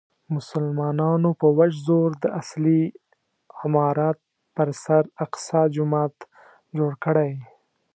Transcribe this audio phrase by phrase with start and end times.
[0.35, 2.81] مسلمانانو په وچ زور د اصلي
[3.61, 4.17] عمارت
[4.55, 6.15] پر سر اقصی جومات
[6.77, 7.31] جوړ کړی.